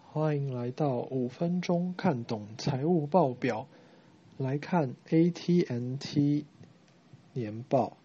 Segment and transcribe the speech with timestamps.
[0.00, 3.66] 欢迎来到五分钟看懂财务报表。
[4.36, 6.44] 来看 AT&T
[7.34, 7.96] 年报，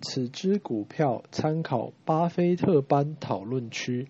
[0.00, 4.08] 此支股票参考巴菲特班讨论区。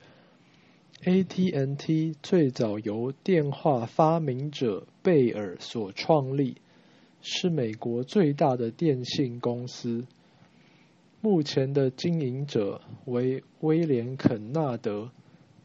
[1.04, 6.56] AT&T 最早由电话发明者贝尔所创立，
[7.20, 10.06] 是美国最大的电信公司。
[11.20, 15.10] 目前的经营者为威廉肯纳德，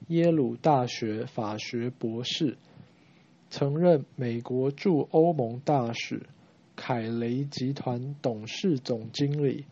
[0.08, 2.58] 耶鲁大学法学博士。
[3.52, 6.24] 曾任美国驻欧盟大使、
[6.76, 9.66] 凯雷集团董事总经理。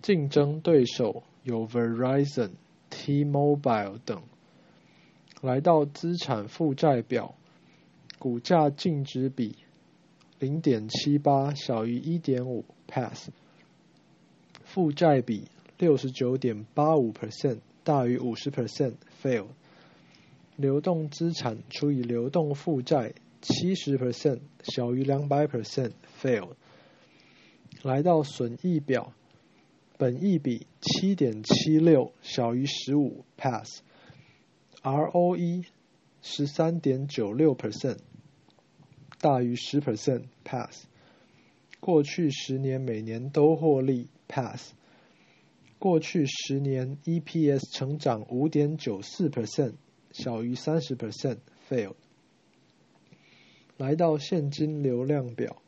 [0.00, 2.52] 竞争对手有 Verizon、
[2.88, 4.22] T-Mobile 等。
[5.42, 7.34] 来到资产负债表，
[8.18, 9.56] 股价净值比
[10.38, 13.28] 零点七八小于一点五 pass，
[14.76, 15.48] 负债比
[15.78, 19.46] 六十九点八五 percent 大于五十 percent fail。
[20.56, 26.50] 流动资产除以流动负债七十 percent 小于两百 percent fail。
[27.82, 29.14] 来到损益表，
[29.96, 33.64] 本益比七点七六小于十五 pass，ROE
[36.20, 38.00] 十三点九六 percent
[39.22, 40.84] 大于十 percent pass。
[41.80, 44.72] 过去十年每年都获利 pass。
[45.78, 49.74] 过去十年 EPS 成长五点九四 percent。
[50.12, 51.92] 小于三十 percent fail。
[53.76, 55.60] 来到现金流量表，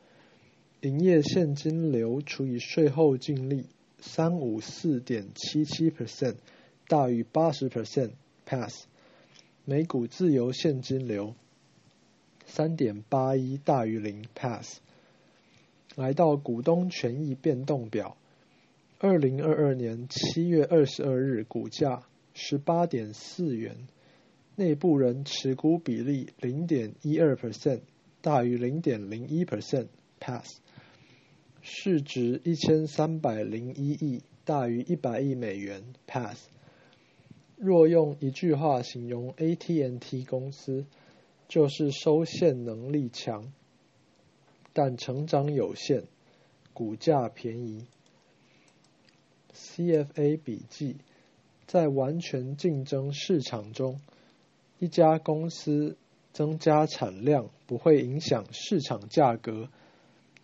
[0.80, 3.66] 营业现金流除以税后净利
[3.98, 6.36] 三五四点七七 percent
[6.86, 8.12] 大于八十 percent
[8.46, 8.86] pass。
[9.66, 11.34] 每股自由现金流
[12.46, 14.80] 三点八一大于零 pass。
[15.98, 18.16] 来到股东权益变动表，
[19.00, 23.88] 二零二二年七月二十二日股价十八点四元。
[24.54, 27.80] 内部人持股比例零点一二 percent
[28.20, 29.88] 大于零点零一 percent
[30.20, 30.60] pass，
[31.62, 36.48] 市值一千三百零一亿大于一百亿美元 pass。
[37.56, 40.86] 若用一句话形容 AT&T 公司，
[41.48, 43.52] 就是收现能力强，
[44.80, 46.04] 但成长有限，
[46.72, 47.84] 股价便宜。
[49.52, 50.98] CFA 笔记，
[51.66, 53.98] 在完全竞争市场中。
[54.78, 55.96] 一家公司
[56.32, 59.68] 增加产量不会影响市场价格，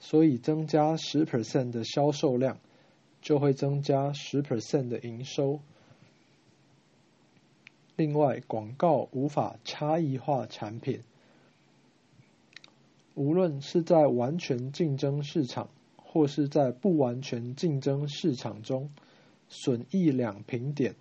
[0.00, 2.58] 所以增加十 percent 的销售量
[3.22, 5.60] 就会增加十 percent 的营收。
[7.94, 11.04] 另外，广告无法差异化产品，
[13.14, 18.90] 无论是在完全竞争市场或是在不完全竞争市场中，
[19.48, 20.94] 损益两平点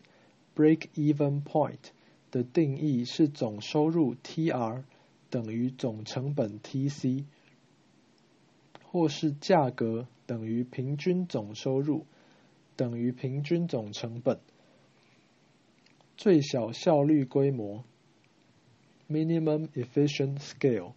[0.55, 1.91] （break-even point）。
[2.33, 4.81] 的定义是总收入 TR
[5.29, 7.25] 等于总成本 TC，
[8.85, 12.07] 或是价格等于平均总收入
[12.75, 14.39] 等于平均总成本。
[16.17, 17.83] 最小效率规模
[19.07, 20.93] （Minimum Efficient Scale）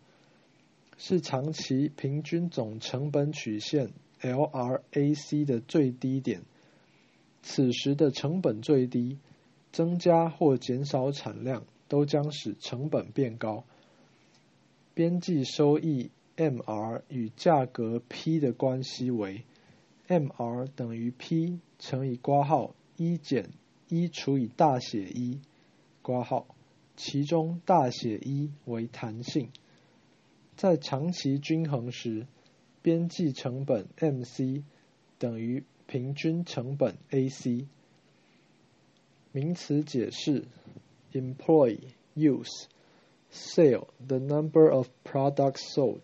[0.96, 3.90] 是长期平均总成本曲线
[4.20, 6.42] LRAC 的最低点，
[7.42, 9.18] 此时的成本最低。
[9.72, 13.64] 增加或减少产量都将使成本变高。
[14.94, 19.44] 边际收益 MR 与价格 P 的关系为
[20.08, 23.50] MR 等于 P 乘以括号一减
[23.90, 25.40] 一除以大写一
[26.00, 26.46] 括号，
[26.96, 29.50] 其中大写一为弹性。
[30.56, 32.28] 在长期均衡时，
[32.81, 34.63] 边际成本 MC
[35.17, 37.67] 等于平均成本 AC。
[39.31, 40.45] 名词解释：
[41.13, 41.79] employ,
[42.16, 42.66] use,
[43.31, 46.03] sale, the number of products sold,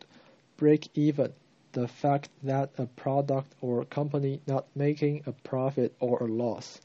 [0.58, 1.32] break even,
[1.74, 6.80] the fact that a product or company not making a profit or a loss.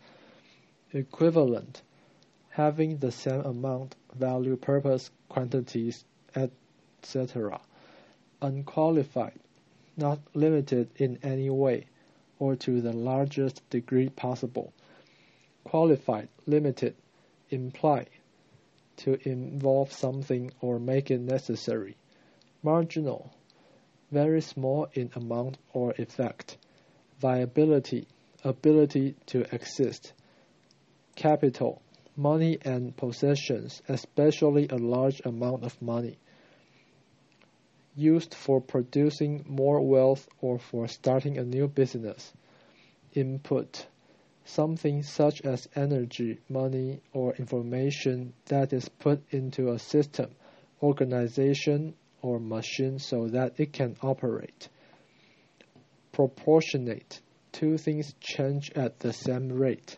[0.93, 1.81] Equivalent,
[2.51, 6.05] having the same amount, value, purpose, quantities,
[7.08, 7.62] etc.
[8.42, 9.40] Unqualified,
[9.96, 11.86] not limited in any way,
[12.38, 14.74] or to the largest degree possible.
[15.64, 16.96] Qualified, limited,
[17.50, 18.08] imply,
[18.98, 21.96] to involve something or make it necessary,
[22.62, 23.32] marginal,
[24.12, 26.58] very small in amount or effect,
[27.20, 28.06] viability,
[28.44, 30.12] ability to exist,
[31.16, 31.82] capital,
[32.18, 36.18] money and possessions, especially a large amount of money,
[37.98, 42.32] used for producing more wealth or for starting a new business,
[43.14, 43.88] input,
[44.46, 50.30] something such as energy, money, or information that is put into a system,
[50.82, 54.70] organization, or machine so that it can operate.
[56.12, 57.20] Proportionate,
[57.52, 59.98] two things change at the same rate.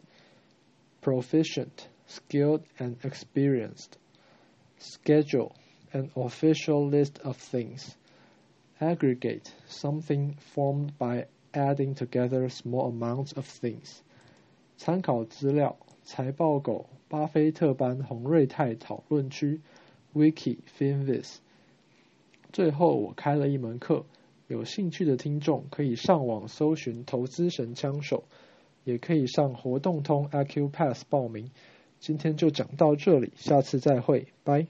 [1.01, 3.97] Proficient, skilled and experienced.
[4.77, 5.55] Schedule,
[5.91, 7.95] an official list of things.
[8.79, 14.01] Aggregate, something formed by adding together small amounts of things.
[14.77, 19.59] 参考资料：财报狗、巴菲特班洪瑞泰讨论区、
[20.13, 21.37] Wiki、Finviz。
[22.53, 24.05] 最后，我开了一门课，
[24.47, 28.23] 有兴趣的听众可以上网搜寻“投资神枪手”，
[28.85, 31.51] 也可以上活动通 Acupass 报名。
[31.99, 34.67] 今天就讲到这里，下次再会，拜。